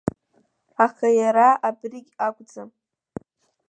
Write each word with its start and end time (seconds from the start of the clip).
Аха 0.85 1.07
иара 1.19 1.49
абригь 1.67 2.11
акәӡам… 2.27 2.69